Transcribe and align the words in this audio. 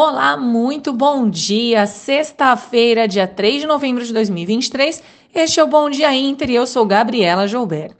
Olá, 0.00 0.36
muito 0.36 0.92
bom 0.92 1.28
dia. 1.28 1.84
Sexta-feira, 1.84 3.08
dia 3.08 3.26
3 3.26 3.62
de 3.62 3.66
novembro 3.66 4.04
de 4.04 4.12
2023. 4.12 5.02
Este 5.34 5.58
é 5.58 5.64
o 5.64 5.66
Bom 5.66 5.90
Dia 5.90 6.14
Inter 6.14 6.48
e 6.50 6.54
eu 6.54 6.68
sou 6.68 6.86
Gabriela 6.86 7.48
Joubert. 7.48 7.90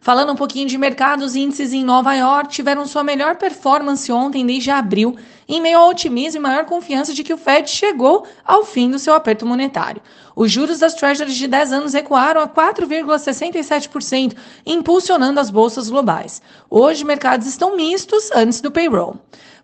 Falando 0.00 0.30
um 0.30 0.36
pouquinho 0.36 0.68
de 0.68 0.78
mercados, 0.78 1.34
índices 1.34 1.72
em 1.72 1.82
Nova 1.82 2.14
York 2.14 2.50
tiveram 2.50 2.86
sua 2.86 3.02
melhor 3.02 3.34
performance 3.34 4.10
ontem 4.12 4.46
desde 4.46 4.70
abril, 4.70 5.16
em 5.48 5.60
meio 5.60 5.78
ao 5.78 5.88
otimismo 5.88 6.40
e 6.40 6.42
maior 6.42 6.66
confiança 6.66 7.14
de 7.14 7.24
que 7.24 7.32
o 7.32 7.38
Fed 7.38 7.70
chegou 7.70 8.26
ao 8.44 8.64
fim 8.64 8.90
do 8.90 8.98
seu 8.98 9.14
aperto 9.14 9.46
monetário. 9.46 10.02
Os 10.36 10.52
juros 10.52 10.78
das 10.78 10.94
Treasuries 10.94 11.36
de 11.36 11.48
10 11.48 11.72
anos 11.72 11.94
recuaram 11.94 12.40
a 12.40 12.46
4,67%, 12.46 14.36
impulsionando 14.64 15.40
as 15.40 15.50
bolsas 15.50 15.88
globais. 15.90 16.42
Hoje, 16.70 17.04
mercados 17.04 17.46
estão 17.46 17.74
mistos 17.74 18.30
antes 18.32 18.60
do 18.60 18.70
payroll. 18.70 19.16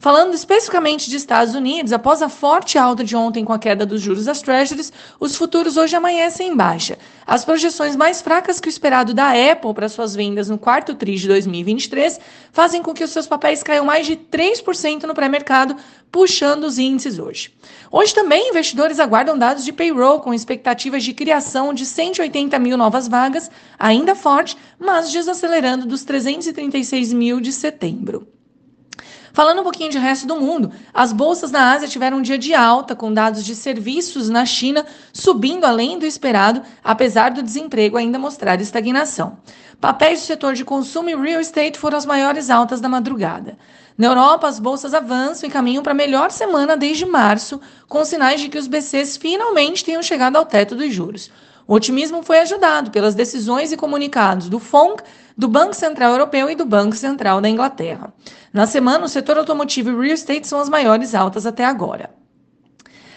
Falando 0.04 0.34
especificamente 0.34 1.08
de 1.08 1.16
Estados 1.16 1.54
Unidos, 1.54 1.90
após 1.90 2.20
a 2.20 2.28
forte 2.28 2.76
alta 2.76 3.02
de 3.02 3.16
ontem 3.16 3.42
com 3.42 3.54
a 3.54 3.58
queda 3.58 3.86
dos 3.86 4.02
juros 4.02 4.26
das 4.26 4.42
Treasuries, 4.42 4.92
os 5.18 5.34
futuros 5.34 5.78
hoje 5.78 5.96
amanhecem 5.96 6.48
em 6.48 6.54
baixa. 6.54 6.98
As 7.26 7.42
projeções 7.42 7.96
mais 7.96 8.20
fracas 8.20 8.60
que 8.60 8.68
o 8.68 8.70
esperado 8.70 9.14
da 9.14 9.30
Apple 9.30 9.72
para 9.72 9.88
suas 9.88 10.14
vendas 10.14 10.50
no 10.50 10.58
quarto 10.58 10.94
TRI 10.94 11.16
de 11.16 11.28
2023 11.28 12.20
fazem 12.52 12.82
com 12.82 12.92
que 12.92 13.02
os 13.02 13.12
seus 13.12 13.26
papéis 13.26 13.62
caiam 13.62 13.86
mais 13.86 14.06
de 14.06 14.14
3% 14.14 15.04
no 15.04 15.14
pré-mercado, 15.14 15.73
puxando 16.10 16.64
os 16.64 16.78
índices 16.78 17.18
hoje. 17.18 17.52
Hoje 17.90 18.14
também, 18.14 18.50
investidores 18.50 19.00
aguardam 19.00 19.38
dados 19.38 19.64
de 19.64 19.72
payroll 19.72 20.20
com 20.20 20.34
expectativas 20.34 21.02
de 21.02 21.12
criação 21.12 21.72
de 21.72 21.84
180 21.84 22.58
mil 22.58 22.76
novas 22.76 23.08
vagas, 23.08 23.50
ainda 23.78 24.14
forte, 24.14 24.56
mas 24.78 25.10
desacelerando 25.10 25.86
dos 25.86 26.04
336 26.04 27.12
mil 27.12 27.40
de 27.40 27.52
setembro. 27.52 28.33
Falando 29.34 29.62
um 29.62 29.64
pouquinho 29.64 29.90
de 29.90 29.98
resto 29.98 30.28
do 30.28 30.36
mundo, 30.36 30.70
as 30.94 31.12
bolsas 31.12 31.50
na 31.50 31.72
Ásia 31.72 31.88
tiveram 31.88 32.18
um 32.18 32.22
dia 32.22 32.38
de 32.38 32.54
alta, 32.54 32.94
com 32.94 33.12
dados 33.12 33.44
de 33.44 33.56
serviços 33.56 34.28
na 34.30 34.46
China 34.46 34.86
subindo 35.12 35.64
além 35.64 35.98
do 35.98 36.06
esperado, 36.06 36.62
apesar 36.84 37.32
do 37.32 37.42
desemprego 37.42 37.96
ainda 37.96 38.16
mostrar 38.16 38.60
estagnação. 38.60 39.36
Papéis 39.80 40.20
do 40.20 40.26
setor 40.26 40.54
de 40.54 40.64
consumo 40.64 41.10
e 41.10 41.16
real 41.16 41.40
estate 41.40 41.80
foram 41.80 41.98
as 41.98 42.06
maiores 42.06 42.48
altas 42.48 42.80
da 42.80 42.88
madrugada. 42.88 43.58
Na 43.98 44.06
Europa, 44.06 44.46
as 44.46 44.60
bolsas 44.60 44.94
avançam 44.94 45.48
e 45.48 45.52
caminham 45.52 45.82
para 45.82 45.90
a 45.90 45.96
melhor 45.96 46.30
semana 46.30 46.76
desde 46.76 47.04
março, 47.04 47.60
com 47.88 48.04
sinais 48.04 48.40
de 48.40 48.48
que 48.48 48.56
os 48.56 48.68
BCs 48.68 49.16
finalmente 49.16 49.84
tenham 49.84 50.00
chegado 50.00 50.36
ao 50.36 50.46
teto 50.46 50.76
dos 50.76 50.94
juros. 50.94 51.28
O 51.66 51.74
otimismo 51.74 52.22
foi 52.22 52.40
ajudado 52.40 52.90
pelas 52.90 53.14
decisões 53.14 53.72
e 53.72 53.76
comunicados 53.76 54.48
do 54.48 54.58
FONC, 54.58 55.02
do 55.36 55.48
Banco 55.48 55.74
Central 55.74 56.12
Europeu 56.12 56.50
e 56.50 56.54
do 56.54 56.64
Banco 56.64 56.94
Central 56.94 57.40
da 57.40 57.48
Inglaterra. 57.48 58.12
Na 58.52 58.66
semana, 58.66 59.06
o 59.06 59.08
setor 59.08 59.38
automotivo 59.38 59.90
e 59.90 59.94
real 59.94 60.14
estate 60.14 60.46
são 60.46 60.60
as 60.60 60.68
maiores 60.68 61.14
altas 61.14 61.46
até 61.46 61.64
agora. 61.64 62.10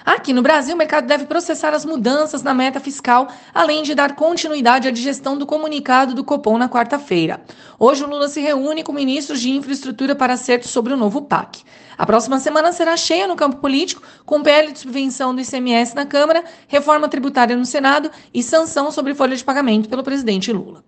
Aqui 0.07 0.31
no 0.31 0.41
Brasil, 0.41 0.73
o 0.73 0.77
mercado 0.77 1.05
deve 1.05 1.25
processar 1.25 1.73
as 1.73 1.83
mudanças 1.83 2.41
na 2.41 2.53
meta 2.53 2.79
fiscal, 2.79 3.27
além 3.53 3.83
de 3.83 3.93
dar 3.93 4.15
continuidade 4.15 4.87
à 4.87 4.91
digestão 4.91 5.37
do 5.37 5.45
comunicado 5.45 6.13
do 6.13 6.23
Copom 6.23 6.57
na 6.57 6.69
quarta-feira. 6.69 7.41
Hoje, 7.77 8.05
o 8.05 8.07
Lula 8.07 8.29
se 8.29 8.39
reúne 8.39 8.83
com 8.83 8.93
ministros 8.93 9.41
de 9.41 9.49
infraestrutura 9.49 10.15
para 10.15 10.35
acerto 10.35 10.65
sobre 10.65 10.93
o 10.93 10.97
novo 10.97 11.23
PAC. 11.23 11.61
A 11.97 12.05
próxima 12.05 12.39
semana 12.39 12.71
será 12.71 12.95
cheia 12.95 13.27
no 13.27 13.35
campo 13.35 13.57
político, 13.57 14.01
com 14.25 14.41
PL 14.41 14.71
de 14.71 14.79
subvenção 14.79 15.35
do 15.35 15.41
ICMS 15.41 15.93
na 15.93 16.05
Câmara, 16.05 16.41
reforma 16.69 17.09
tributária 17.09 17.57
no 17.57 17.65
Senado 17.65 18.09
e 18.33 18.41
sanção 18.41 18.91
sobre 18.91 19.13
folha 19.13 19.35
de 19.35 19.43
pagamento 19.43 19.89
pelo 19.89 20.03
presidente 20.03 20.53
Lula. 20.53 20.85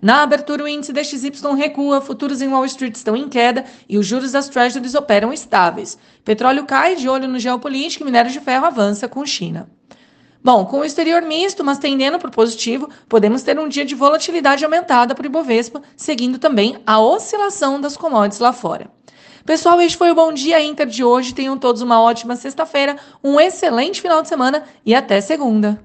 Na 0.00 0.22
abertura, 0.22 0.64
o 0.64 0.68
índice 0.68 0.92
DXY 0.92 1.54
recua, 1.56 2.00
futuros 2.00 2.42
em 2.42 2.48
Wall 2.48 2.64
Street 2.66 2.94
estão 2.94 3.16
em 3.16 3.28
queda 3.28 3.64
e 3.88 3.96
os 3.96 4.06
juros 4.06 4.32
das 4.32 4.48
Treasuries 4.48 4.94
operam 4.94 5.32
estáveis. 5.32 5.98
Petróleo 6.24 6.64
cai 6.64 6.96
de 6.96 7.08
olho 7.08 7.28
no 7.28 7.38
geopolítico 7.38 8.02
e 8.02 8.06
minério 8.06 8.30
de 8.30 8.40
ferro 8.40 8.66
avança 8.66 9.08
com 9.08 9.24
China. 9.24 9.68
Bom, 10.42 10.66
com 10.66 10.80
o 10.80 10.84
exterior 10.84 11.22
misto, 11.22 11.64
mas 11.64 11.78
tendendo 11.78 12.18
para 12.18 12.28
o 12.28 12.32
positivo, 12.32 12.90
podemos 13.08 13.42
ter 13.42 13.58
um 13.58 13.66
dia 13.66 13.84
de 13.84 13.94
volatilidade 13.94 14.62
aumentada 14.62 15.14
para 15.14 15.22
o 15.22 15.26
Ibovespa, 15.26 15.80
seguindo 15.96 16.38
também 16.38 16.76
a 16.86 17.00
oscilação 17.00 17.80
das 17.80 17.96
commodities 17.96 18.40
lá 18.40 18.52
fora. 18.52 18.90
Pessoal, 19.44 19.78
este 19.82 19.98
foi 19.98 20.10
o 20.10 20.14
Bom 20.14 20.32
Dia 20.32 20.58
Inter 20.62 20.86
de 20.86 21.04
hoje. 21.04 21.34
Tenham 21.34 21.58
todos 21.58 21.82
uma 21.82 22.00
ótima 22.00 22.34
sexta-feira, 22.34 22.96
um 23.22 23.38
excelente 23.38 24.00
final 24.00 24.22
de 24.22 24.28
semana 24.28 24.64
e 24.86 24.94
até 24.94 25.20
segunda. 25.20 25.84